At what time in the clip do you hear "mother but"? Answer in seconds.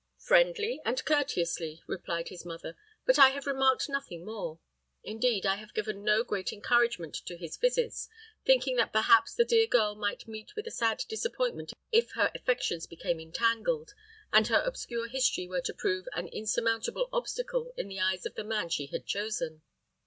2.43-3.19